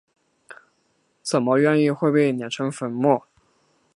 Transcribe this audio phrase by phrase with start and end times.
[1.21, 3.23] 怎么愿意会被碾成粉末？